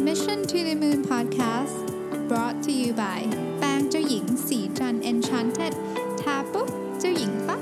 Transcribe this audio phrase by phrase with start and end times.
[0.00, 1.86] Mission to the Moon Podcast
[2.28, 3.20] brought to you by
[3.58, 5.72] แปรงเจ้าหญิงสีจัน Enchanted
[6.20, 6.68] ทาปุ๊บ
[7.00, 7.60] เจ้าหญิงปั๊บ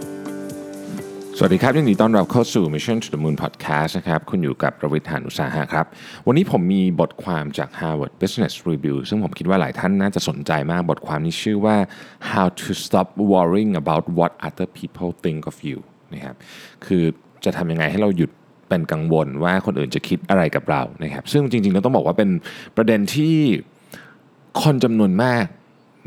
[1.36, 5.86] สวัสดีครับยินดีต้อนรับเข้าสู่ Mission to the Moon Podcast นะครับ คุณอยู่กับประวิทยานุตสาหะครับ
[6.26, 11.76] วันนี้ผมมีบทความจาก Harvard Business Review ซึ่งผมคิดว่าหลายท่านน่าจะสนใจมาก บทความนี้ชื่อว่า
[12.30, 15.78] How to Stop Worrying About What Other People Think of You
[16.14, 16.36] นะครับ
[16.86, 17.04] คือ
[17.44, 18.30] จะทำยังไงให้เราหยุด
[18.72, 22.30] เป็นกังวลว่าคนอื่นจะคิดอะไรกับเรานะครับซึ่งจริงๆเราต้องบอกว่าเป็น
[22.76, 23.36] ประเด็นที่
[24.62, 25.46] คนจำนวนมาก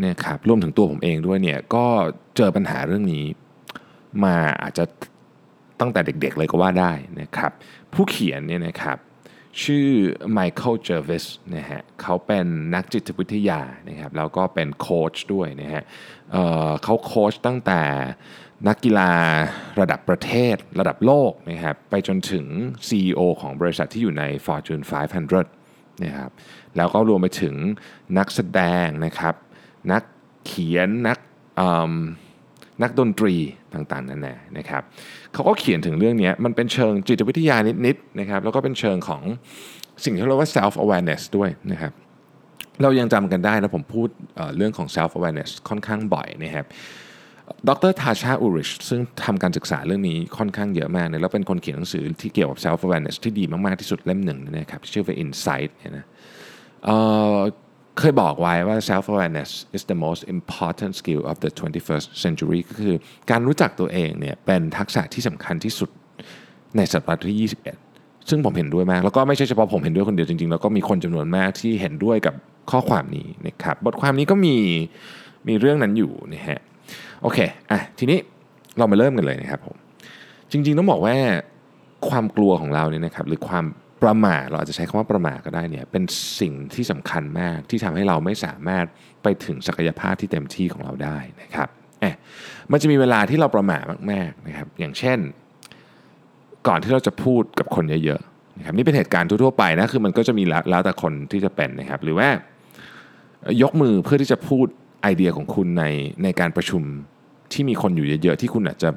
[0.08, 1.86] นะครับรวมถึงตัวผมเองด้วยเนี่ยก็
[2.36, 3.25] เจอปัญหาเรื่องนี้
[4.23, 4.86] มาอาจจะ
[5.80, 6.91] ตั้งแต่เด็กๆเลยก็ว่าได้
[7.22, 7.52] นะครับ
[7.94, 8.97] ผู้เขียนเนี่ยนะครับ
[9.63, 9.88] ชื่อ
[10.31, 11.25] ไมเคิลเจอร์วิส
[11.55, 15.84] นะฮะเขาเป็นนักจิตวิทยานะครับแล้วก็เป็นโค้ชด้วยนะฮะ
[16.31, 17.81] เเขาโค้ชตั้งแต่
[18.67, 19.11] นักกีฬา
[19.81, 22.45] ระดับประเทศระดับโลกนะครับไปจนถึง
[22.88, 24.83] CEO ของบริษัทที่อยู่ใน Fortune
[25.43, 26.29] 500นะครับ
[26.77, 27.55] แล้วก็รวมไปถึง
[28.17, 29.35] นักแสดงนะครับ
[29.91, 30.03] นัก
[30.45, 31.17] เขียนนัก
[32.81, 33.35] นักดนตรี
[33.73, 34.83] ต่างๆนานานะครับ
[35.33, 39.22] เขาก็เขียนถึงเรื่องนี้มันเป็นเชิงจิตวิทยานิดๆนะครับแล้วก็เป็นเชิงของ
[40.03, 41.94] สิ่งที่เรียกว่า self awareness ด้วยนะครับ
[42.81, 46.66] เรายังจำกันได้นะผมพูดเอ่อเรื่องของ self awareness ค่อนข้างบ่อยนะครับ
[47.69, 56.05] ดรทาชาอูริชซึ่งทำการศึกษาเรื่องนี้ค่อนข้างเยอะมากเนี่ยแล้วเป็นคนเขียนหนังสือที่เกี่ยวกับ self awareness ที่ดีมาก ๆ ที่สุดเล่มหนึ่งนะครับชื่อว่า insight เนี่ยนะ
[56.85, 62.95] เเคยบอกไว้ว่า self awareness is the most important skill of the 21st century ก็คือ
[63.31, 65.89] การรู้จักตัวเองเนี่ยเป็นทักษะที่สำคัญที่สุด
[66.77, 67.49] ในศตวรรษที่
[67.85, 72.35] 21 ซึ่งผมเห็นด้วยมาก แล้วก็ไม่ใช่เฉพาะผมเห็นด้วยคนเดียวจริง ๆ แล้วก็มีคนจำนวนมากที่เห็นด้วยกับ
[72.71, 74.55] ข้อความนี้นะครับบทความนี้ก็มี
[75.47, 76.59] มีเรื่องนั้นอยู่นะฮะ
[77.21, 77.39] โอเค
[77.71, 78.19] อะทีนี้
[78.77, 79.75] เรามาเริ่มกันเลยนะครับผม
[80.52, 81.16] จริงๆต้องบอกว่า
[82.09, 83.66] ความกลัวของเราเนี่ยนะครับหรือความ
[84.03, 86.03] ประมาทเราอาจจะใช้คำว่าประมาทก็ได้เนี่ยเป็น
[86.39, 88.85] สิ่งที่สำคัญมากที่ทำให้เราไม่สามารถ
[89.23, 91.67] ไปถึงศักยภาพที่เต็มที่ของเราได้นะครับ
[92.01, 92.16] เอ๊ะ
[92.72, 95.19] มันจะมีเวลาที่เราประมาทมากๆนะครับ อย่างเช่น
[96.67, 102.28] ก่อนที่เราจะพูดกับคนเยอะๆนะครับนี่เป็นเหตุการณ์ทั่วๆไปนะคือมันก็จะมีแล้วแต่คนที่จะเป็นนะครับ หรือว่า
[103.61, 104.67] ยกมือเพื่อที่จะพูด
[105.05, 105.83] ไอเดียของคุณใน
[106.23, 106.83] ในการประชุม
[107.53, 108.89] ที่มีคนอยู่เยอะๆที่คุณอาจจะ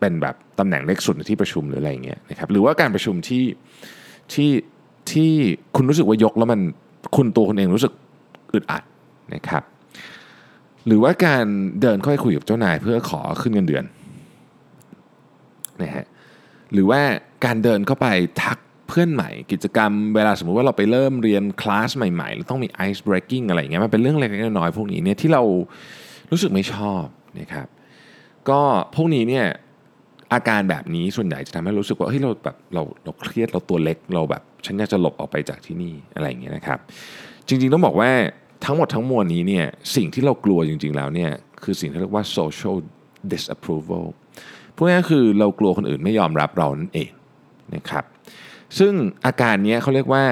[0.00, 3.44] เป็นแบบตำแหน่งเล็กสุดในที่ประชุมหรืออะไรเงี้ยนะครับหรือว่าการประชุมที่
[4.32, 4.50] ที่
[5.10, 5.30] ที่
[5.76, 6.60] คุณรู้สึกว่ายกแล้วมัน
[7.16, 7.92] คุณตัวคุณเองรู้สึก
[8.52, 8.82] อึดอัด
[9.34, 9.62] นะครับ
[10.86, 11.44] หรือว่าการ
[11.80, 13.84] เดินเข้าไปคุยกับเจ้านายเพื่อขอขึ้นเงินเดือน
[15.82, 16.06] นะฮะ
[16.72, 17.00] หรือว่า
[17.44, 18.06] การเดินเข้าไป
[18.42, 18.58] ทัก
[18.92, 25.42] เพื่อนใหม่กิจกรรมเวลาสมมุติว่าเราไปเริ่มเรียนคลาสใหม่ๆแล้วต้องมี ice breaking อะไรอย่างเงี้ยมันเป็นเรื่องเล็กๆน้อยๆพวกนี้เนี่ยที่เรา
[26.30, 27.04] รู้สึกไม่ชอบ
[27.40, 27.66] นะครับ
[28.48, 28.60] ก็
[28.94, 29.46] พวกนี้เนี่ย
[30.32, 36.78] อาการแบบนี้ส่วนใหญ่จะทำให้รู้สึกว่าเฮ้ยเราแบบเราเราเครียดเราตัวเล็กเราแบบ ฉันอยากจะหลบออกไปจากที่นี่อะไรอย่างเงี้ยนะครับ
[37.46, 38.10] จริงๆต้องบอกว่า
[38.64, 39.66] ทั้งหมดทั้งมวลนี้เนี่ย
[39.96, 41.30] สิ่งที่เรากลัวจริง ๆแล้วเนี่ย
[41.62, 42.76] คือสิ่งที่เรียกว่า social
[43.32, 44.06] disapproval
[44.76, 47.10] พวกนี้คือเรากลัวคนอื่นไม่ยอมรับเรานั่นเอง
[47.74, 48.04] นะครับ
[48.78, 48.94] ซึ่ง
[49.26, 50.24] อาการนี้เขาเรียกว่า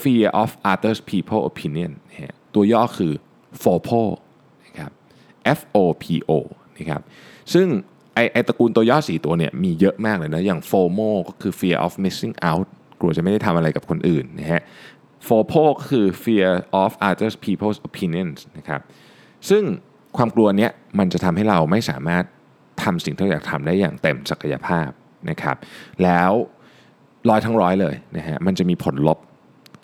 [0.00, 1.92] fear of others people opinion
[2.54, 3.12] ตัวย่อคือ
[3.62, 4.02] FOPO
[4.66, 4.90] นะครับ
[5.58, 6.32] F O P O
[6.78, 7.02] นะครับ
[7.54, 7.66] ซึ่ง
[8.14, 12.66] ไอไอตระกูลตัวย่อสีตัวเนี่ยมีเยอะมากเลยนะ อย่าง FOMO ก็คือ fear of missing out
[13.00, 14.62] กลัวจะไม่ได้ทำอะไรกับคนอื่นนะฮะ
[15.28, 16.50] FOPO ก็คือ fear
[16.82, 18.80] of others people's opinions นะครับ
[19.48, 19.62] ซึ่ง
[20.16, 22.24] ความกลัวเนี้ยมันจะทำให้เราไม่สามารถ
[22.82, 24.88] ทำสิ่งที่เราอยากทำได้อย่างเต็มศักยภาพ
[25.30, 25.56] นะครับ
[26.04, 26.32] แล้ว
[27.28, 29.18] ร้อยทั้งร้อยเลยนะฮะมันจะมีผลลบ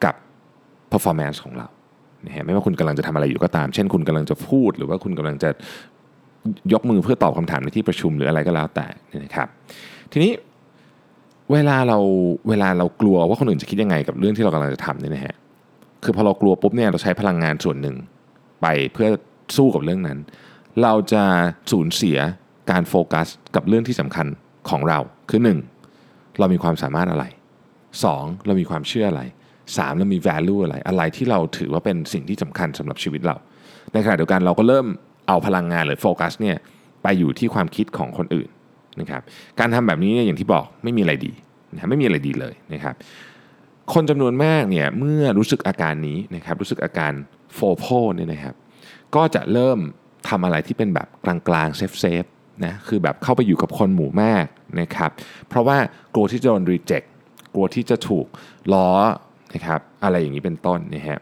[0.05, 0.15] กับ
[0.93, 1.69] performance ของเรา
[2.27, 5.51] นะฮะไม่ว่าคุณกำลังจะทำอะไรอยู่ก็ตาม เช่นคุณกำลังจะพูด หรือว่าคุณกำลังจะ
[6.73, 8.87] ยกมือเพื่อตอบคำถามในที่ประชุมหรืออะไรก็แล้วแต่
[9.25, 9.49] นะครับ
[10.13, 10.33] ทีนี้
[11.53, 11.99] เวลาเรา
[12.49, 15.35] เวลาเรากลัวว่าคนอื่นจะคิดยังไงกับเรื่องที่เรากำลังจะทำเนี่ยนะฮะ
[16.05, 17.97] คือพอเรากลัวปุ๊บเนี่ยเราใช้พลังงานส่วนหนึ่ง
[18.63, 19.09] ไปเพื่อ
[19.57, 20.19] สู้กับเรื่องนั้น
[20.83, 21.23] เราจะ
[21.73, 22.19] สูญเสีย
[22.71, 24.27] การโฟกัสกับเรื่องที่สำคัญ
[24.71, 24.99] ของเรา
[25.31, 25.76] คือ 1.
[26.39, 27.25] เรามีความสามารถอะไร
[27.87, 28.47] 2.
[28.47, 29.23] เรามีความเชื่ออะไร
[29.61, 29.99] 3.
[29.99, 33.37] เรามี value อะไร อะไรที่เราถือว่าเป็นสิ่งที่สำคัญสำหรับชีวิตเรา
[33.93, 34.87] ในขณะเดียวกันเราก็เริ่ม
[35.29, 36.57] เอาพลังงานหรือโฟกัสเนี่ย
[37.03, 38.49] ไปอยู่ที่ความคิดของคนอื่น
[39.01, 39.23] นะครับ
[39.61, 41.33] การทำแบบนี้เนี่ยอย่างที่บอกไม่มีอะไรดี
[41.73, 42.95] นะไม่มีอะไรดีเลยนะครับ
[43.93, 47.13] คนจำนวนมากเนี่ยเมื่อรู้สึกอาการนี้นะครับรู้สึกอาการ
[47.55, 47.87] FOPO
[48.17, 48.55] เนี่ยนะครับ
[49.15, 49.79] ก็จะเริ่ม
[50.29, 52.25] ทำอะไรที่เป็นแบบกลางๆ safe safe
[52.65, 54.47] นะคือแบบเข้าไปอยู่กับคนหมู่มาก
[54.81, 55.11] นะครับ
[55.49, 55.77] เพราะว่า
[56.15, 57.03] กลัวที่จะโดน reject
[57.55, 58.27] กลัวที่จะถูก
[58.73, 58.91] ล้อ
[59.55, 61.19] นะครับอะไรอย่างนี้เป็นต้นนะฮะ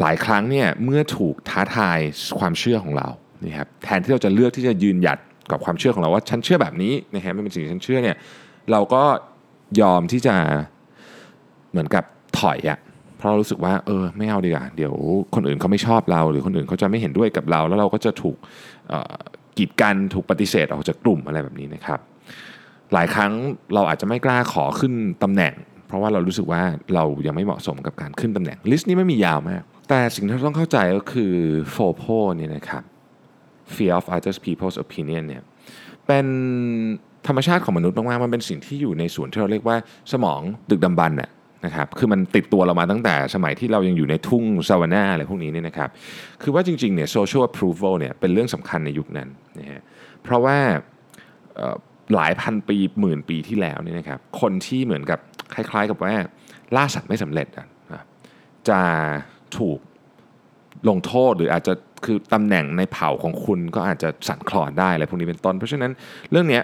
[0.00, 1.98] หลายครั้งเนี่ยเมื่อถูกท้าทาย
[2.38, 3.08] ความเชื่อของเรา
[3.44, 5.18] นะครับแทนที่เราจะเลือกที่จะยืนหยัด
[5.50, 8.16] กับความเชื่อของเราว่าฉันเชื่อแบบนี้นะฮะไม่เป็นสิ่งที่ฉันเชื่อเนี่ย
[8.72, 9.02] เราก็
[9.80, 10.34] ยอมที่จะ
[11.70, 12.04] เหมือนกับ
[12.38, 12.78] ถอยอะ
[13.16, 14.94] เพราะเรารู้สึกว่าเออไม่เอาดีกว่าเดี๋ยว
[15.34, 18.36] คนอื่นเขาไม่ชอบเรา หรือคนอื่นเขาจะไม่เห็นด้วยกับเรา แล้วเราก็จะถูก
[19.58, 22.00] กีดกันถูกปฏิเสธออกจากกลุ่มอะไรแบบนี้นะครับ
[22.92, 23.32] หลายครั้ง
[23.74, 25.54] เราอาจจะไม่กล้าขอขึ้นตำแหน่ง
[25.86, 26.62] เพราะว่าเรารู้สึกว่า
[26.94, 31.32] เรายังไม่เหมาะสมกับการขึ้นตำแหน่งลิสต์นี้ไม่มียาวมาก แต่สิ่งที่เราต้องเข้าใจก็คือ
[31.70, 32.04] โฟโพ
[32.36, 32.82] เนี่ยนะครับ
[33.74, 35.42] fear of other people's opinion เนี่ย
[36.06, 36.26] เป็น
[37.26, 39.76] ธรรมชาติของมนุษย์มากๆมันเป็นสิ่งที่อยู่ในส่วนที่เราเรียกว่า
[40.12, 40.40] สมอง
[40.70, 41.30] ดึกดำบรรพ์น่ะ
[41.66, 45.88] นะครับคือมันติดตัวเรามาตั้งแต่สมัยที่เรายังอยู่ในทุ่งซาวาน่าอะไรพวกนี้เนี่ยนะครับ
[46.42, 49.28] คือว่าจริงๆเนี่ย social approval เนี่ยเป็นเรื่องสำคัญในยุคนั้น
[49.58, 49.82] นะฮะ
[50.22, 50.58] เพราะว่า
[52.14, 55.18] หลายพันปีหมื่นปีที่แล้วเนี่ยนะครับคนที่เหมือนกับ
[55.54, 56.14] คล้ายๆกับว่า
[56.76, 57.66] ล่าสัตว์ไม่สำเร็จนะ
[58.68, 58.80] จะ
[59.58, 59.78] ถูก
[60.88, 61.72] ลงโทษหรืออาจจะ
[62.04, 65.92] คือตำแหน่งในเผ่าของคุณก็อาจจะสั่นคลอนได้อะไรพวกนี้เป็นต้น เพราะฉะนั้น
[66.30, 66.60] เรื่องนี้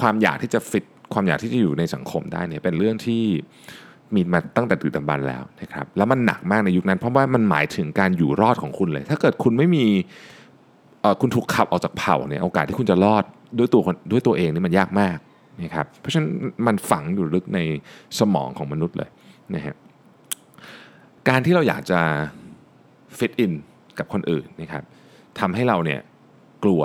[0.00, 3.24] ความอยากที่จะฟิตความอยากที่จะอยู่ในสังคมได้เนี่ยเป็นเรื่องที่
[4.14, 9.84] มีมาตั้งแต่ดึกดำบรรแล้วนะครับแล้วมันหนักมากในยุคนั้น เพราะว่ามันหมายถึงการอยู่รอดของคุณเลย ถ้าเกิดคุณไม่มี
[11.20, 13.24] คุณถูกขับออกจากเผ่าเนี่ยโอกาสที่คุณจะรอด
[13.58, 15.16] ด้วยตัวด้วยตัวเองนี่มันยากมาก
[15.62, 16.30] นะครับเพราะฉะนั้น
[16.66, 17.58] มันฝังอยู่ลึกใน
[18.18, 19.10] สมองของมนุษย์เลย
[19.54, 19.74] นะฮะ
[21.28, 22.00] การที่เราอยากจะ
[23.18, 23.52] ฟิตอิน
[23.98, 24.82] กับคนอื่นนะครับ
[25.40, 26.00] ทำให้เราเนี่ย
[26.64, 26.82] กลัว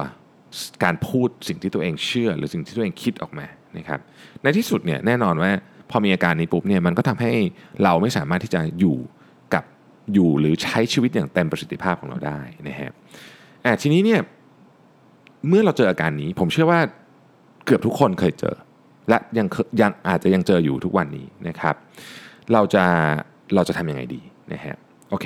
[0.84, 3.46] การพูดสิ่งที่ตัวเองเชื่อ หรือสิ่งที่ตัวเองคิดออกมา
[3.78, 4.00] นะครับ
[4.44, 5.52] ในที่สุดเนี่ยแน่นอนว่า
[5.90, 7.32] พอมีอาการนี้ปุ๊บเนี่ยมันก็ทำให้
[7.84, 8.98] เราไม่สามารถที่จะอยู่
[9.54, 9.64] กับ
[10.14, 12.92] อยู่หรือใช้ชีวิตอย่างเต็มประสิทธิภาพของเราได้นะฮะ
[13.82, 14.20] ทีนี้เนี่ย
[15.48, 16.80] เมื่อเราเจออาการนี้ ผมเชื่อว่า
[17.66, 18.56] เกือบทุกคนเคยเจอ
[19.10, 19.48] และยัง
[19.82, 21.76] ยังอาจจะยังเจออยู่ทุกวันนี้นะครับ
[22.54, 22.84] เราจะ
[23.56, 24.22] เราจะทำยังไงดี
[24.54, 24.76] นะฮะ
[25.10, 25.26] โอเค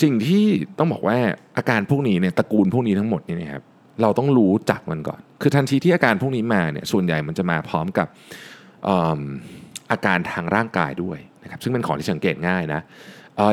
[0.00, 0.44] สิ่งที่
[0.78, 1.18] ต้องบอกว่า
[1.56, 3.62] อาการพวกนี้เนี่ยตระกูลพวกนี้ทั้งหมดเนี่ยนะครับ
[4.02, 8.08] เราต้องรู้จักมันก่อน คือทันทีที่อาการพวกนี้มาเนี่ยส่วนใหญ่มันจะมาพร้อมกับ
[9.92, 12.80] อาการทางร่างกายด้วยนะครับซึ่งเป็นของที่สังเกตง่ายนะ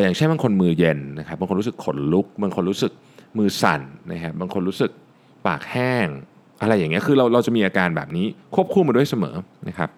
[0.01, 2.91] อย่างเช่นบางคนมือเย็นนะครับบางคนรู้สึกขนลุก บางคนรู้สึก
[3.37, 3.81] มือสั่น
[4.11, 4.91] นะครับบางคนรู้สึก
[5.47, 6.07] ปากแห้ง
[6.61, 8.25] อะไรอย่างเงี้ยคือเราเราจะมีอาการแบบนี้
[8.55, 9.35] ควบคู่มาด้วยเสมอ
[9.67, 9.89] นะครับ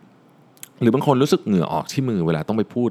[0.82, 2.90] หรือบางคนรู้สึกเหงื่อออกที่มือเวลาต้องไปพูด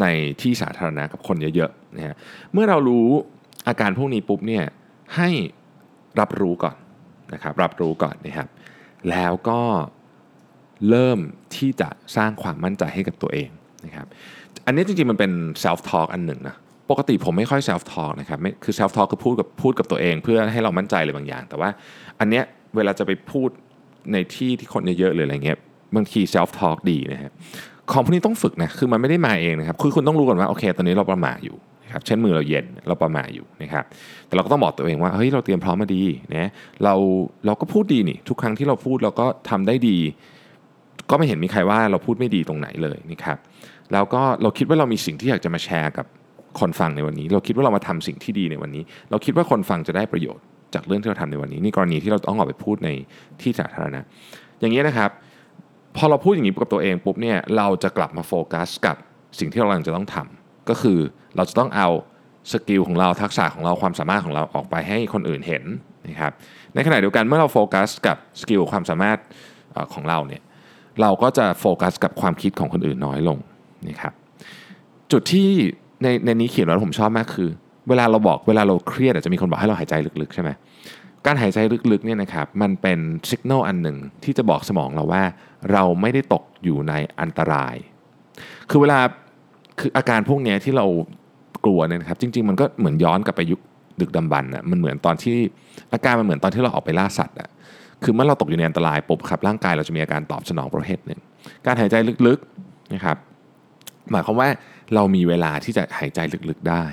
[0.00, 0.06] ใน
[0.40, 2.14] ที่สาธารณะกับคนเยอะๆนะฮะ
[2.52, 3.06] เมื่อเรารู้
[3.68, 4.64] อาการพวกนี้ปุ๊บเนี่ย
[5.16, 5.30] ให้
[6.20, 6.76] รับรู้ก่อน
[7.32, 8.48] นะครับรับรู้ก่อนนะครับ
[9.10, 9.60] แล้วก็
[10.88, 11.18] เริ่ม
[11.56, 13.48] ที่จะสร้างความมั่นใจให้กับตัวเอง
[13.86, 14.06] นะครับ
[14.66, 15.32] อันนี้จริงๆมันเป็น
[15.64, 16.56] self talk อันหนึ่งนะ
[16.90, 21.68] ปกติผมไม่ค่อย self talk นะครับคือ self talk คือพูดกับพูดกับตัวเอง เพื่อให้เรามั่นใจอะไรบางอย่าง แต่ว่า
[22.20, 22.44] อันเนี้ย
[22.76, 23.48] เวลาจะไปพูด
[24.12, 25.58] ในที่ที่คนเยอะๆหรืออะไรเงี้ย
[25.96, 27.32] บางที self talk ดีนะฮะ
[27.92, 31.56] ของพวกนี้ต้องฝึกนะคือมันไม่ได้มาเองนะครับคือคุณต้องรู้ก่อนว่าโอเค ตอนนี้เราประมาทอยู่
[31.92, 33.84] ครับเช่นมือเราเย็นเราประมาอยู่นะครับ
[34.26, 36.02] แต่เราก็ต้องบอกตัวเองว่าเฮ้ยเราเตรียมพร้อมมาดี
[36.36, 36.48] นะ
[36.84, 36.94] เรา
[37.46, 39.98] เราก็พูดดีนี่ทุกครั้งที่เราพูดเราก็ทำได้ดี
[41.10, 43.38] ก็ไม่เห็นมีใครว่าเราพูดไม่ดีตรงไหนเลยนะครับ
[43.92, 46.06] แล้วก็เราคิดว่าเรามีสิ่งที่อยากจะมาแชร์กับ
[46.60, 50.44] คนฟังในวันนี้ เราคิดว่าเรามาทำสิ่งที่ดีในวันนี้ เราคิดว่าคนฟังจะได้ประโยชน์
[50.74, 52.90] จากเรื่องที่เราทำในวันนี้นี่กรณีที่เราต้องออกไปพูดใน
[53.42, 54.00] ที่สาธารณะ
[54.60, 55.10] อย่างนี้นะครับ
[55.96, 58.96] พอเราพูดอย่างนี้กับตัวเองปุ๊บเนี่ยเราจะกลับมาโฟกัสกับ
[59.38, 60.98] สิ่งที่เรากำลังจะต้องทำก็คือ
[61.36, 61.88] เราจะต้องเอา
[62.52, 65.64] skill ของเราทักษะของเราความสามารถของเราออกไปให้คนอื่นเห็น
[66.08, 66.32] นะครับ
[66.74, 69.18] ในขณะเดียวกันเมื่อเราโฟกัสกับ skill ความสามารถ
[69.94, 70.42] ของเราเนี่ย
[71.00, 73.38] เราก็จะโฟกัสกับความคิดของคนอื่นน้อยลง
[73.88, 74.12] นะครับ
[75.12, 75.48] จุดที่
[76.02, 77.48] ในในนี้เขียนไว้ผมชอบมากคือ
[77.88, 80.50] เวลาเราบอกเวลาเราเครียดอาจจะมีคนบอกให้เราหายใจลึกๆใช่ไหม
[81.26, 81.58] การหายใจ
[81.92, 82.98] ลึกๆเนี่ยนะครับมันเป็น
[83.30, 85.22] สัญญาณอันหนึ่งที่จะบอกสมองเราว่า
[85.72, 87.74] เราไม่ได้ตกอยู่ในอันตราย
[88.70, 88.98] คือเวลา
[89.80, 90.86] คืออาการพวกนี้ที่เรา
[91.64, 93.60] กลัวเนี่ยนะครับจริง ๆ มันก็เหมือนย้อนกลับไปยุค
[94.00, 95.36] ดึกดำบรรพ์อะมันเหมือนตอนที่
[95.92, 97.48] อาการมันเหมือนตอนที่เราออกไปล่าสัตว์อะ
[98.04, 101.20] คือเมื่อเราตกอยู่ในอันตรายปุ๊บครับร่างกายเราจะมีอาการตอบสนองประเภทหนึ่ง
[101.66, 103.16] การหายใจลึกๆนะครับ
[104.10, 104.48] หมายความว่า
[104.94, 106.84] เรามีเวลาที่จะหายใจลึกๆได้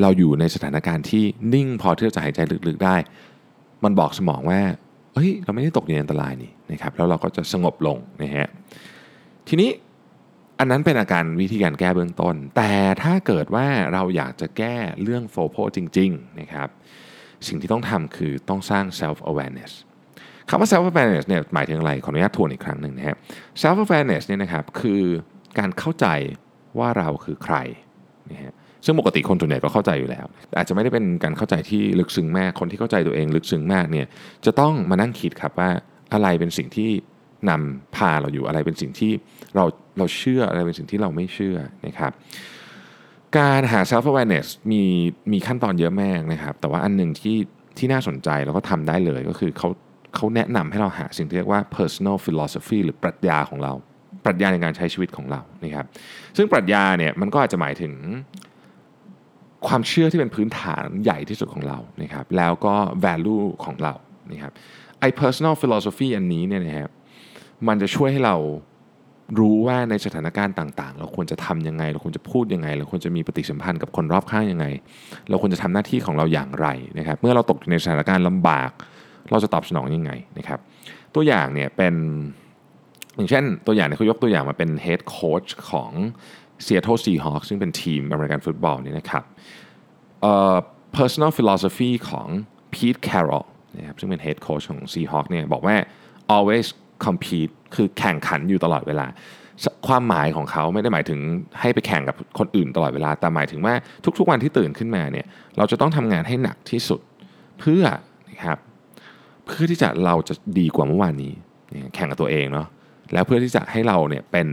[0.00, 1.24] เราอยู่ในสถานการณ์ที่
[1.54, 2.96] นิ่งพอที่จะหายใจลึกๆได้
[3.84, 4.60] มันบอกสมองว่า
[5.14, 8.48] เฮ้ยเราไม่ได้ตกอยู่ในอันตรายนี่นะครับแล้วเราก็จะสงบลงนะฮะ
[9.48, 9.70] ทีนี้
[10.58, 12.72] อันนั้นเป็นอาการวิธีการแก้เบื้องต้น แต่
[13.02, 16.68] ถ้าเกิดว่าเราอยากจะแก้เรื่องโฟโพจริงๆนะครับ
[17.46, 19.72] สิ่งที่ต้องทำคือต้องสร้าง self awareness
[20.48, 23.16] คำว่า self awareness เนี่ยหมายถึงอะไร ขออนุญาตทวนอีกครั้งหนึ่งนะฮะ
[23.62, 25.02] self awareness เนี่ยนะครับคือ
[25.58, 26.06] การเข้าใจ
[26.78, 27.56] ว่าเราคือใคร
[28.30, 28.52] นะฮะ
[28.84, 30.26] ซึ่งปกติคนส่วนใหญ่ก็เข้าใจอยู่แล้ว
[30.58, 34.06] อาจจะไม่ได้เป็นการเข้าใจที่ลึกซึ้งมาก คนที่เข้าใจตัวเองลึกซึ้งมากเนี่ย
[34.44, 35.70] จะต้องมานั่งคิดครับว่า
[36.12, 36.90] อะไรเป็นสิ่งที่
[37.50, 39.12] นำพาเราอยู่อะไรเป็นสิ่งที่
[39.56, 39.64] เรา
[39.98, 42.12] เราเชื่ออะไรเป็นสิ่งที่เราไม่เชื่อนะครับ
[43.38, 44.82] การหา self awareness มี
[45.32, 47.36] มีขั้นตอนเยอะมากนะครับ แต่ว่าอันหนึ่งที่
[47.78, 49.68] ที่น่าสนใจแล้วก็ทำได้เลยก็คือเขา
[50.14, 53.72] เขาแนะนำให้เราหาสิ่งที่เรียกว่า personal philosophy หรือปรัชญาของเรา
[54.24, 55.86] ปรัชญาในการใช้ชีวิตของเรานะครับ
[56.36, 57.92] ซึ่งปรัชญาเนี่ยมันก็อาจจะหมายถึง
[59.66, 63.94] ความเชื่อที่เป็นพื้นฐานใหญ่ที่สุดของเรานะครับแล้วก็ value ของเรา
[64.32, 64.52] นะครับ
[65.00, 66.90] ไอ้ personal philosophy อันนี้เนี่ยนะครับ
[67.68, 68.36] มันจะช่วยให้เรา
[69.38, 74.66] รู้ว่าในสถานการณ์ต่าง ๆ เราควรจะทำยังไง เราควรจะพูดยังไง เราควรจะมีปฏิสัมพันธ์กับคนรอบข้างยังไง
[75.28, 76.66] เราควรจะทำหน้าที่ของเราอย่างไร
[76.98, 78.70] นะครับ เมื่อเราตกอยู่ในสถานการณ์ลำบาก
[79.30, 80.58] เราจะตอบสนองยังไงนะครับ
[81.14, 81.94] ตัวอย่างเนี่ยเป็น
[83.16, 85.90] อย่างเช่นตัวอย่างเนี่ยเขายกตัวอย่างมาเป็น head coach ของ
[86.64, 89.24] Seattle Seahawks ซึ่งเป็นทีมอเมริกันฟุตบอลนี่นะครับ
[90.98, 92.28] personal philosophy ของ
[92.74, 93.46] Pete Carroll
[93.78, 95.76] นะครับซึ่งเป็น head coach ของ Seahawks เนี่ยบอกว่า
[96.36, 96.66] always
[97.06, 99.06] compete คือแข่งขันอยู่ตลอดเวลา
[99.88, 101.20] ความหมายของเขาไม่ได้หมายถึง
[101.60, 103.74] ให้ไปแข่งกับคนอื่นตลอดเวลา แต่หมายถึงว่า
[104.18, 105.26] ทุกๆวันที่ตื่นขึ้นมาเนี่ย
[105.56, 107.00] เราจะต้องทำงานให้หนักที่สุด
[107.60, 107.82] เพื่อ
[108.30, 108.58] นะครับ
[109.46, 111.32] เพื่อที่จะเราจะดีกว่าเมื่อวานนี้
[111.94, 112.68] แข่งกับตัวเองเนาะ
[113.12, 114.46] แล้วเพื่อที่จะให้เราเนี่ยเป็น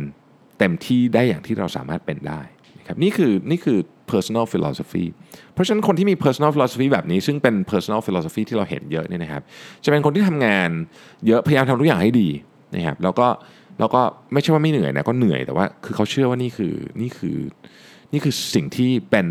[0.59, 2.41] เต็มที่ได้อย่างที่เราสามารถเป็นได้
[2.79, 3.79] นะครับนี่คือนี่คือ
[4.11, 5.05] personal philosophy
[5.53, 9.41] เพราะฉะนั้นคนที่มี personal philosophy แบบนี้ ซึ่งเป็น personal philosophy ที่เราเห็นเยอะเนี่ยนะครับ
[9.83, 10.69] จะเป็นคนที่ทำงาน
[11.27, 12.29] เยอะพยายามทำทุกอย่างให้ดี
[12.75, 13.27] นะครับแล้วก็
[13.79, 14.01] แล้วก็
[14.33, 17.37] ไม่ใช่ว่าไม่เหนื่อยนะก็เหนื่อยแต่ว่าคือเขาเชื่อว่านี่คือนี่คือ
[18.13, 19.27] นี่คือสิ่งที่เป็น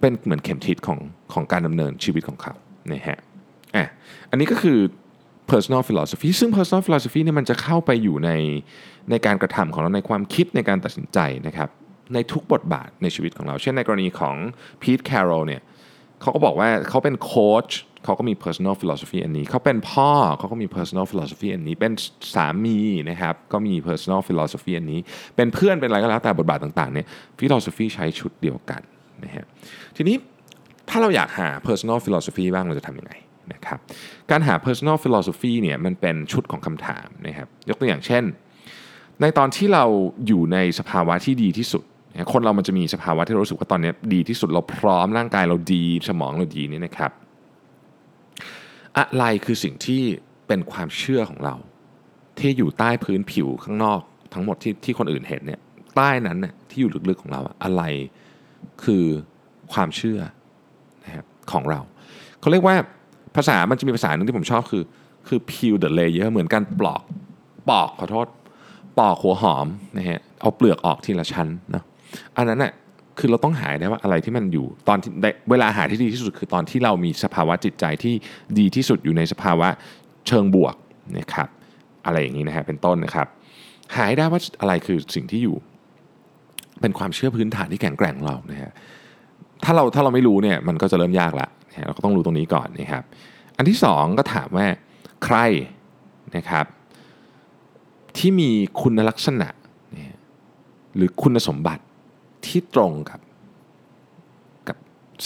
[0.00, 0.98] เป็นเหมือนเข็มทิศของ
[1.32, 2.54] ของการดำเนินชีวิตของเขา
[2.92, 3.18] นะฮะ
[3.76, 3.86] อะ
[4.30, 4.78] อันนี้ก็คือ
[5.50, 8.30] personal philosophy ซึ่ง personal philosophy เนี่ยมันจะเข้าไปอยู่ใน
[9.10, 11.68] ในการกระทำของเราในความคิดในการตัดสินใจนะครับ
[12.14, 14.36] ในทุกบทบาทในชีวิตของเรา เช่นในกรณีของ
[14.82, 15.62] พีทแคโรลเนี่ย
[16.20, 17.68] เขาก็บอกว่าเขาเป็นโค้ช
[18.04, 21.92] เขาก็มี personal philosophy อันนี้เขาเป็นพ่อเขาก็มี personal philosophy อันนี้เป็น
[22.34, 22.78] สามี
[23.10, 25.00] นะครับก็มี personal philosophy อันนี้
[25.36, 27.06] เป็นเพื่อนเป็นอะไรก็แล้วแต่บทบาทต่างๆเนี่ย
[27.38, 28.82] philosophy ใช้ชุดเดียวกัน
[29.24, 29.46] นะฮะ
[29.96, 30.16] ทีนี้
[30.88, 33.12] ถ้าเราอยากหา personal philosophy บ้างเราจะทำยังไง
[33.52, 33.78] นะครับ
[34.30, 38.24] การหา personal philosophy เนี่ยมันเป็นชุดของคำถามนะครับยกตัวอย่างเช่น
[39.20, 39.84] ในตอนที่เรา
[40.26, 41.82] อยู่ในสภาวะที่ดีที่สุด
[42.32, 47.12] คนเรามันจะมีสภาวะที่รู้สึกว่าตอนนี้ดีที่สุดเราพร้อมร่างกายเราดี สมองเราดีนี่นะครับ
[48.98, 50.02] อะไรคือสิ่งที่
[50.46, 51.54] เป็นความเชื่อของเรา
[52.38, 54.00] ที่อยู่ใต้พื้นผิวข้างนอก
[54.34, 55.60] ทั้งหมดที่ที่คนอื่นเห็นเนี่ย
[55.96, 57.82] ใต้นั้นเนี่ยที่อยู่ลึกๆของเราอะไร
[58.84, 59.04] คือ
[59.72, 60.20] ความเชื่อ
[61.04, 61.80] นะครับของเรา
[62.40, 62.76] เขาเรียกว่า
[63.36, 64.82] ภาษามันจะมีภาษาหนึ่งที่ผมชอบคือ
[65.28, 67.02] คือ peel the layer เหมือนการปลอก
[67.70, 68.26] ปอกขอโทษ
[68.98, 71.84] ปอกหัวหอมนะฮะเอาเปลือกออกทีละชั้นเนาะ
[72.36, 72.72] อันนั้นน่ะ
[73.18, 74.98] คือเราต้องหายได้ว่าอะไรที่มันอยู่ตอน
[75.50, 78.14] เวลาหาที่ดีที่สุดคือตอนที่เรามีสภาวะจิตใจที่
[78.58, 79.68] ดีที่สุดอยู่ในสภาวะ
[80.28, 80.74] เชิงบวก
[81.18, 81.48] นะครับ
[82.06, 83.26] อะไรอย่างนี้นะฮะเป็นต้นนะครับ
[83.96, 85.56] หายได้ว่าอะไรคือสิ่งที่อยู่
[86.80, 88.72] เป็นความเชื่อพื้นฐานที่แข็งแกร่งของเรานะฮะ
[89.64, 91.48] ถ้าเราถ้าเราไม่รู้เนี่ยมันก็จะเริ่มยากละ
[91.86, 93.04] เราก็ต้องรู้ตรงนี้ก่อนนะครับ
[93.56, 94.66] อันที่สองก็ถามว่า
[95.24, 95.36] ใคร
[96.36, 96.66] นะครับ
[98.16, 98.50] ที่มี
[98.80, 99.48] คุณลักษณะ
[100.96, 101.84] หรือคุณสมบัติ
[102.46, 103.20] ที่ตรงกับ
[104.68, 104.76] กับ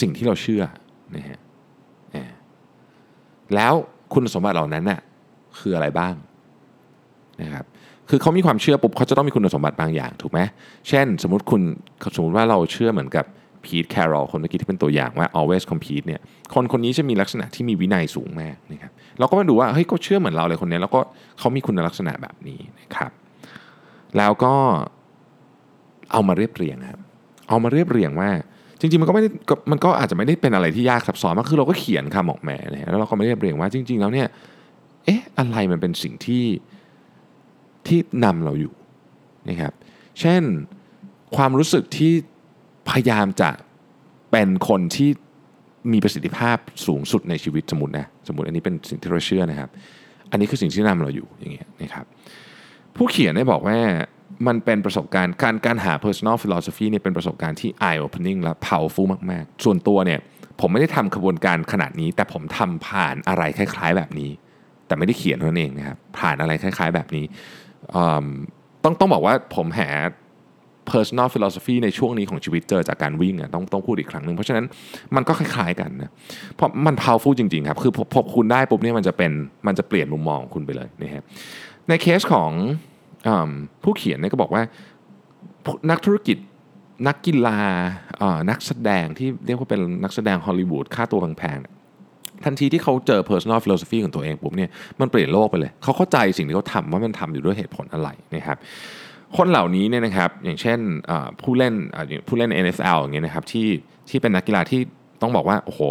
[0.01, 0.63] สิ่งที่เราเชื่อ
[1.15, 1.39] นะฮะ
[3.55, 3.73] แล้ว
[4.13, 5.01] คุณสมบัติเหล่านั้นน่ะ
[5.59, 6.13] คืออะไรบ้าง
[7.41, 7.65] นะครับ
[8.09, 10.39] คือเขามีความเชื่อปุ๊บเขาจะต้องมีคุณสมบัติบางอย่างถูกไหม
[10.87, 11.61] เช่น สมมติคุณ
[12.15, 13.25] สมมติว่าเราเชื่อเหมือนกับ
[13.65, 16.21] พีทแคโรลคนเมื่อกี้ที่เป็นตัวอย่างว่า always compete เนี่ย
[16.53, 20.99] คนคนนี้จะมีลักษณะที่มีวินัยสูงมากนะครับเราก็มาดูว่าเฮ้ยก็เชื่อเหมือนเราเลยคนนี้แล้วก็
[21.39, 23.11] เขามีคุณลักษณะแบบนี้นะครับ
[24.17, 24.53] แล้วก็
[26.11, 26.99] เอามาเรียบเรียงครับ
[27.49, 28.29] เอามาเรียบเรียงว่า
[28.79, 29.29] จริงๆ มันก็ไม่ได้
[29.71, 34.27] มันก็อาจจะไม่ได้เป็นอะไรที่ยากซับซ้อนมากคือเราก็เขียนคำออกมาเนี่แล้วเราก็มาเรียบเรียงว่าจริง ๆ แล้วเนี่ย
[35.05, 36.45] เอ๊ะอะไรมันเป็นสิ่งที่
[37.87, 38.73] ที่นำเราอยู่
[39.49, 39.73] นะครับ
[40.19, 40.43] เช่น
[41.35, 42.13] ความรู้สึกที่
[42.89, 43.49] พยายามจะ
[44.31, 45.09] เป็นคนที่
[45.91, 49.69] มีประสิทธิภาพสูงสุดในชีวิตสมมตินะสมมติอันนี้เป็นสิ่งที่เราเชื่อนะครับ
[50.31, 52.05] อันนี้คือสิ่งที่นำเราอยู่อย่างเงี้ยนะครับ
[52.95, 53.77] ผู้เขียนได้บอกว่า
[54.47, 60.19] มันเป็นประสบการณ์การการหา personal philosophy เนี่ยเป็นประสบการณ์ที่ eye opening และ powerful มาก ๆ ส่วนตัวเนี่ย
[60.59, 64.29] ผมไม่ได้ทำกระบวนการขนาดนี้ แต่ผมทำผ่านอะไรคล้าย ๆ แบบนี้
[64.87, 67.25] แต่ไม่ได้เขียนนั่นเองนะครับผ่านอะไรคล้าย ๆ แบบนี้
[68.83, 69.89] ต้องต้องบอกว่าผมหา
[70.93, 74.65] personal philosophy ในช่วงนี้ของชีวิตเจอจากการวิ่งอะต้องต้องพูดอีกครั้งหนึ่งเพราะฉะนั้น
[75.15, 76.11] มันก็คล้ายๆกันนะ
[76.55, 79.31] เพราะมัน powerful จริงๆครับคือพอคุณได้ปุ๊บเนี่ยมันจะเป็น
[79.67, 81.23] มันจะเปลี่ยนมุมมองคุณไปเลยนะฮะ
[81.89, 82.51] ในเคสของ
[83.83, 84.61] ผู้เขียนเนี่ยก็บอกว่า
[85.89, 86.37] นักธุรกิจ
[87.07, 87.59] นักกีฬา
[88.49, 94.69] นักแสดงที่เรียกว่าเป็นนักแสดงฮอลลีวูดค่าตัวแพงๆทันทีที่เขาเจอ personal philosophy ของตัวเองปุ๊บเนี่ย
[94.99, 98.57] มันเปลี่ยนโลกไปเลย เขาเข้าใจสิ่งที่เขาทำว่ามันทำอยู่ด้วยเหตุผลอะไรนะครับ
[99.37, 100.79] คนเหล่านี้เนี่ยนะครับอย่างเช่น
[101.41, 101.73] ผู้เล่น
[102.27, 103.67] ผู้เล่น NFL อย่างเงี้ยนะครับที่
[104.09, 104.79] ที่เป็นนักกีฬาที่
[105.21, 105.81] ต้องบอกว่าโอ้โห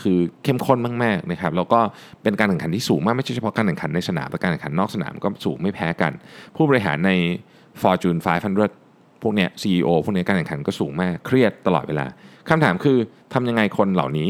[0.00, 1.80] คือเข้มข้นมากๆนะครับแล้วก็
[2.22, 6.12] เป็นการแข่งขันที่สูงมากไม่ใช่เฉพาะการแข่งขันในสนามแต่การแข่งขันนอกสนามก็สูงไม่แพ้กัน
[6.56, 7.10] ผู้บริหารใน
[7.82, 8.18] Fortune
[8.70, 12.06] 500 พวกเนี้ย CEO พวกเนี้ยการแข่งขันก็สูงมากเครียดตลอดเวลา
[12.48, 12.98] คำถามคือ
[13.34, 14.28] ทำยังไงคนเหล่านี้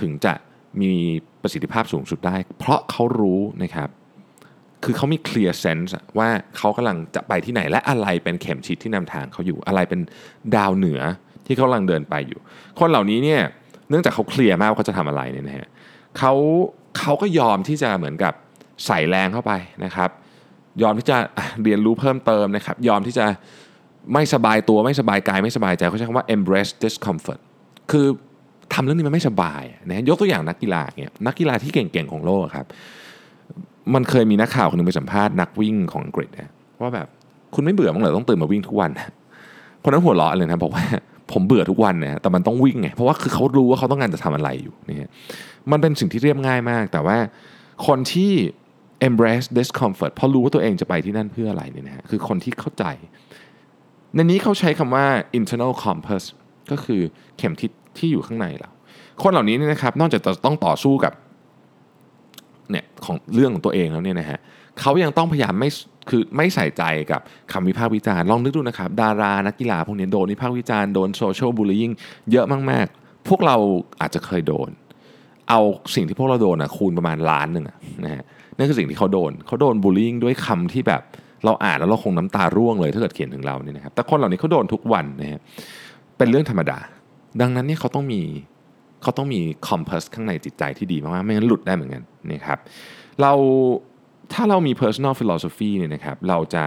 [0.00, 0.34] ถึงจะ
[0.80, 0.90] มี
[1.42, 3.88] ประสิทธิภาพสูงสุดได้ เพราะเขารู้นะครับ
[4.84, 10.00] คือเขามี clear sense อะว่าเขากำลังจะไปที่ไหน และอะไรเป็นเข็มทิศที่นำทางเขาอยู่ อะไรเป็น
[10.56, 11.00] ดาวเหนือ
[11.46, 12.40] ที่เขากำลังเดินไปอยู่
[12.80, 13.42] คนเหล่านี้เนี่ย
[13.88, 15.68] เนื่องจากเขาเคลียร์มากว่าเขาจะทำอะไรเนี่ยนะฮะ
[16.18, 16.32] เขา
[16.98, 18.34] เขาก็ยอมที่จะเหมือนกับ
[18.86, 19.52] ใส่แรงเข้าไป
[19.84, 20.10] นะครับ
[20.82, 21.16] ยอมที่จะ
[21.62, 23.26] เรียนรู้เพิ่มเติมนะครับ ยอมที่จะ
[24.12, 27.40] ไม่สบายตัวไม่สบายกายไม่สบายใจเขาใช้คำว่า embrace discomfort
[27.90, 28.06] คือ
[28.74, 32.66] ทำเรื่องนี้มันไม่สบายนะยกตัวอย่างนักกีฬาเนี่ยนักกีฬาที่เก่งๆของโลกครับ
[33.94, 36.50] มันเคยมีนักข่าวคนหนึงไปสัมภาษณ์นักวิ่งของอังกฤษนะ
[36.80, 37.06] ว่าแบบ
[37.54, 38.90] คุณไม่เบื่อมั้งเหรอต้องตื่นมาวิ่งทุกวัน
[39.82, 40.84] คนนั้นหัวเราะเลยนะบอกว่า
[41.32, 45.10] ผมเบื่อทุกวันนะแต่มันต้องวิ่งไงเพราะว่าคือเขารู้ว่าเขาต้องการจะทำอะไรอยู่นี่
[45.70, 47.18] มันเป็นสิ่งที่เรียบง่ายมาก แต่ว่า
[47.86, 48.32] คนที่
[49.08, 52.84] embrace discomfort เพราะรู้ว่าตัวเองจะไปที่นั่นเพื่ออะไรเนี่ยนะฮะคือคนที่เข้าใจ
[54.14, 55.06] ในนี้เขาใช้คำว่า
[55.38, 56.24] internal compass
[56.70, 57.00] ก็คือ
[57.36, 58.70] เข็มทิศที่อยู่ข้างในเรา
[59.22, 61.12] คนเหล่านี้เนี่ยนะครับ นอกจากจะต้องต่อสู้กับ
[62.70, 64.38] เนี่ยของเรื่องของตัวเองแล้วเนี่ยนะฮะ
[64.80, 65.68] เขายังต้องพยายามไม่
[66.10, 66.82] คือไม่ใส่ใจ
[67.12, 67.20] กับ
[67.52, 71.90] คำวิพากษ์วิจารณ์ลองนึกดูนะครับ ดารานักกีฬาพวกนี้โดนวิพากษ์วิจารณ์โดนโซเชียลบูล y ิ n ง
[72.32, 73.56] เยอะมากๆ พวกเรา
[74.00, 74.70] อาจจะเคยโดน
[75.48, 75.60] เอา
[75.94, 77.64] สิ่งที่พวกเราโดนนะคูณประมาณล้านหนึ่ง
[78.04, 78.24] นะฮะ
[78.56, 81.02] นั่นคือสิ่งที่เขาโดนเขาโดนบูล y ิ n งด้วยคำที่แบบ
[81.44, 85.40] เราอ่านแล้วเราคงน้ำตาร่วงเลยถ้าเกิดเขียนถึงเราเนี่ยนะครับแต่คนเหล่านี้เขาโดนทุกวันนะฮะ
[86.18, 86.78] เป็นเรื่องธรรมดา
[87.40, 88.22] ดังนั้นเนี่ยเขาต้องมี
[89.06, 92.58] เขาต้องมีคอมเพสข้างในจิตใจที่ดีมากๆไม่งั้นหลุดได้เหมือนกันนะครับ
[93.20, 93.32] เรา
[94.32, 96.64] ถ้าเรามี personal philosophy เนี่ยนะครับเราจะ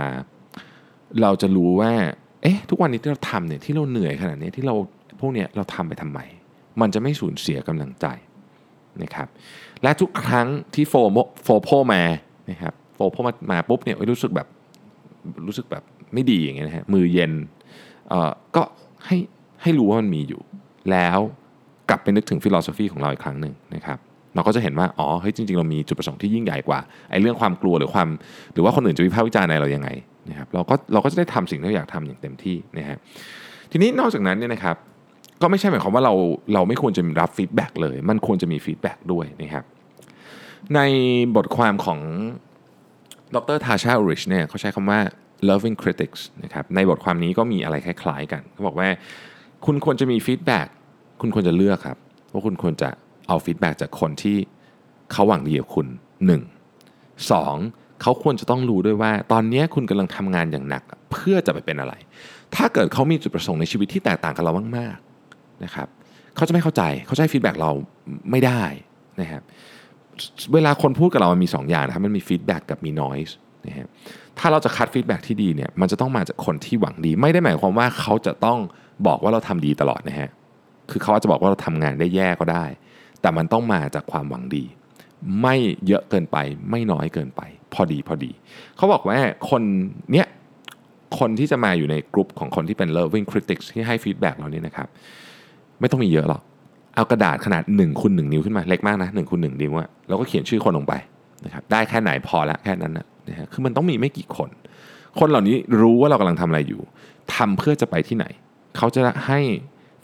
[1.21, 1.91] เราจะรู้ว่า
[2.41, 4.75] เอ๊ะทุกวันนี้ที่เราทำเนี่ยที่เราเหนื่อยขนาดนี้ที่เรา
[5.19, 6.19] พวกเนี้ยเราทำไปทำไม
[6.81, 8.05] มันจะไม่สูญเสียกำลังใจ
[9.01, 9.27] นะครับ
[9.83, 12.03] และทุกครั้งที่โฟมโฟโพมา
[12.49, 14.47] นะครับโฟโพมามาปุ๊บเนี่ยรู้สึกแบบ
[15.47, 17.33] รู้สึกแบบไม่ดีอย่างเงี้ยนะฮะมือเย็น
[18.09, 18.63] เอ่อก็
[19.05, 19.17] ให้
[19.61, 20.41] ให้รู้ว่ามันมีอยู่
[20.91, 21.19] แล้ว
[21.89, 23.97] กลับไปนึกถึง philosophy ของเราอีกครั้งหนึ่งนะครับ
[24.35, 28.07] เราก็จะเห็นว่าอ๋อเฮ้ยจริงๆ เรามีจุดประสงค์ที่ยิ่งใหญ่กว่าไอ้เรื่องความกลัวหรือความ
[28.53, 29.89] หรือว่าคนอื่นจะวิพากษ์วิจารณ์ในเรายังไง
[30.29, 32.97] นะครับเราก็เราก็จะได้ทำสิ่งที่เราอยากทำอย่างเต็มที่นะฮะ
[33.71, 34.75] ทีนี้นอกจากนั้นเนี่ยนะครับ
[35.41, 36.13] ก็ไม่ใช่หมายความว่าเรา
[36.53, 39.63] เราไม่ควรจะรับ feedback เลย มันควรจะมี feedback ด้วยนะครับ
[40.75, 40.79] ใน
[41.35, 41.99] บทความของ
[43.35, 43.57] ดร.
[43.65, 44.99] Tasha Eurich เนี่ยเขาใช้คำว่า
[45.49, 48.87] loving critics นะครับในบทความนี้ก็มีอะไรคล้ายๆกันเขาบอกว่า
[49.65, 50.67] คุณควรจะมี feedback
[51.21, 51.97] คุณควรจะเลือกครับ
[52.33, 52.89] ว่าคุณควรจะ
[53.27, 54.37] เอา feedback จากคนที่
[55.11, 55.87] เขาหวังดีกับคุณ
[56.73, 57.31] 1.
[57.31, 58.01] 2.
[58.01, 61.93] เขาควรจะต้องรู้ด้วยว่า ตอนนี้คุณกำลังทำงานอย่างหนัก เพื่อจะไปเป็นอะไร
[62.55, 65.87] ถ้าเกิดเขามีจุดประสงค์ในชีวิตที่แตกต่างกับเรามากๆนะครับ
[66.35, 67.71] เขาจะไม่เข้าใจเขาจะให้ feedback เรา
[68.31, 68.63] ไม่ได้
[69.21, 69.41] นะครับ
[70.53, 73.87] เวลาคนพูดกับเรามันมี 2 อย่างนะครับมันมี feedback กับมี noise นะฮะ
[74.39, 78.59] ถ้าเราจะคัด feedback ที่ดีเนี่ยมันจะต้องมาจากคนที่หวังดี ไม่ได้หมายความว่าเขาจะต้อง
[79.07, 80.29] บอกว่าเราทำดีตลอดนะฮะ
[80.91, 82.65] คือเขาอาจจะบอกว่าเราทำงานได้แย่ก็ได้
[83.21, 84.63] แต่มันต้องมาจากความหวังดี
[85.41, 85.55] ไม่
[85.87, 86.37] เยอะเกินไป
[86.69, 87.41] ไม่น้อยเกินไป
[87.73, 88.31] พอดีพอดี
[88.77, 89.17] เขาบอกว่า
[89.49, 89.61] คน
[90.11, 90.27] เนี้ย
[91.19, 94.87] คนที่จะมาอยู่ในกลุ่มของคนที่เป็น loving critics ที่ให้ feedback เราเนี่ยนะครับ
[95.79, 96.41] ไม่ต้องมีเยอะหรอก
[96.95, 100.93] เอากระดาษขนาด1คูณ 1 นิ้วขึ้นมาเล็กมากนะ1คูณ 1 นิ้วอะแล้วก็เขียนชื่อคนลงไป
[101.45, 104.49] นะครับได้แค่ไหนพอละแค่นั้นนะนะฮะคือมันต้องมีไม่กี่คน
[105.19, 106.81] คนเหล่านี้รู้ว่าเรากำลังทำอะไรอยู่
[107.35, 108.25] ทำเพื่อจะไปที่ไหน
[108.77, 109.39] เขาจะให้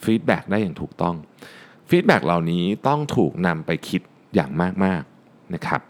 [0.06, 1.15] feedback ได้อย่างถูกต้อง
[1.89, 4.02] feedback เหล่านี้ต้องถูกนำไปคิด
[4.36, 4.52] อย่าง
[4.84, 5.82] มากๆนะครับ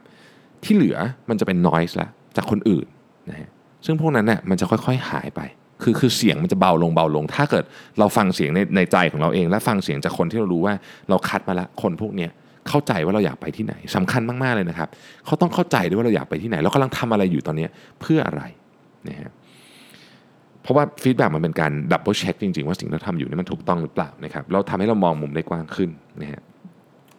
[0.64, 0.98] ที่เหลือ
[1.30, 2.88] มันจะเป็น noise ละจากคนอื่น
[3.30, 3.50] นะฮะ
[3.86, 5.42] ซึ่งพวกนั้นเนี่ยมันจะค่อยๆหายไป
[5.84, 7.64] คือคือเสียงมันจะเบาลงเบาลง ถ้าเกิด
[8.00, 10.74] เราฟังเสียงในในใจของเราเอง และฟังเสียงจากคนที่เรารู้ว่า
[11.10, 12.32] เราคัดมาละคนพวกเนี้ย
[12.70, 14.90] เข้าใจว่าเราอยากไปที่ไหนสำคัญมากๆเลยนะครับ
[15.26, 17.68] เขาต้องเข้าใจด้วยว่าเราอยากไปที่ไหนเรากำลังทำอะไรอยู่ตอนนี้
[18.02, 18.44] เพื่ออะไร
[19.08, 19.32] นะฮะ
[20.66, 25.90] เพราะว่า feedback มันเป็นการ double check จริงๆ ว่าสิ่งที่เราทำอยู่นี่มันถูกต้องหรือเปล่านะครับเราทำให้เรามองมุมได้กว้างขึ้น
[26.22, 26.42] นะฮะ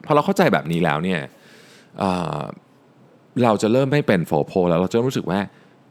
[0.05, 1.21] พอเราเข้าใจแบบนี้แล้วเนี่ย
[1.99, 5.41] เราจะเริ่มไม่เป็น FOPO แล้วเราจะรู้สึกว่า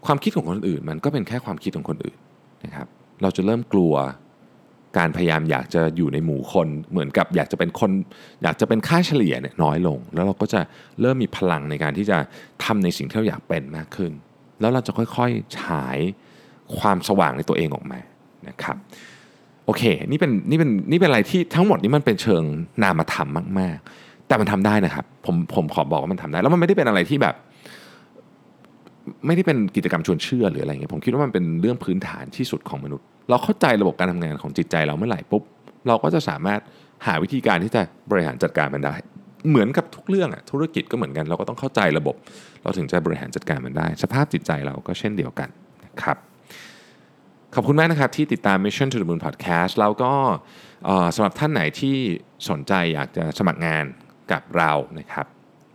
[0.05, 2.17] ความคิดของคนอื่น มันก็เป็นแค่ความคิดของคนอื่น
[2.65, 2.87] นะครับ
[3.21, 3.93] เราจะเริ่มกลัว
[4.97, 7.91] การพยายามอยากจะอยู่ในหมู่คน เหมือนกับอยากจะเป็นคน
[8.43, 10.61] อยากจะเป็นค่าเฉลี่ยเนี่ยน้อยลง แล้วเราก็จะ
[11.01, 12.17] เริ่มมีพลังในการที่จะ
[12.63, 14.11] ทำในสิ่งที่เราอยากเป็นมากขึ้น
[14.59, 15.97] แล้วเราจะค่อยๆฉาย
[16.77, 17.99] ความสว่างในตัวเองออกมา
[18.47, 18.77] นะครับ
[19.65, 22.43] โอเคนี่เป็นนี่เป็นนี่เป็นอะไรที่ทั้งหมดนี้มันเป็นเชิง
[22.83, 27.35] นามธรรมมากๆ แต่มันทำได้นะครับผมผมขอบอกว่ามันทำได้ แล้วมันไม่ได้เป็นอะไรที่แบบ
[29.25, 35.43] ไม่ได้เป็นกิจกรรมชวนเชื่อหรืออะไรเงี้ยผมคิดว่ามันเป็นเรื่องพื้นฐานที่สุดของมนุษย์ เราเข้าใจระบบการทำงานของจิตใจเราเมื่อไหร่ปุ๊บ
[35.87, 36.59] เราก็จะสามารถ
[37.05, 38.95] หาวิธีการที่จะบริหารจัดการมันได้
[39.49, 42.15] เหมือนกับทุกเรื่องอะธุรกิจก็เหมือนกันเราก็ต้องเข้าใจระบบ
[42.63, 45.49] เราถึงจะบริหารจัดการมันได้ สภาพจิตใจเราก็เช่นเดียวกัน
[45.85, 46.17] นะครับ
[47.57, 50.13] ขอบคุณมากนะครับที่ติดตาม Mission to the Moon Podcast แล้วก็
[51.15, 51.95] สำหรับท่านไหนที่
[52.49, 53.85] สนใจอยากจะสมัครงาน
[54.31, 55.25] กับเรานะครับ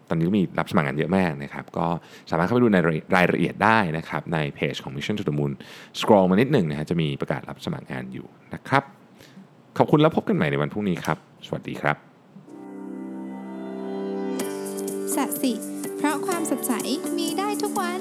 [0.08, 1.86] ตอนนี้มีรับสมัครงานเยอะมากนะครับ ก็
[2.30, 2.78] สามารถเข้าไปดูใน
[3.16, 5.52] รายละเอียดได้นะครับ ในเพจของ Mission to the Moon
[6.00, 8.82] scroll มานิดหนึ่งนะฮะจะมีประกาศรับสมัครงานอยู่นะครับ
[9.78, 11.96] ขอบคุณแล้วพบกันใหม่ในวันพรุ่งนี้ครับ สวัสดีครับ
[15.14, 15.52] สัสิ
[15.96, 16.72] เพราะความสดใส
[17.18, 17.92] มีได้ทุกวั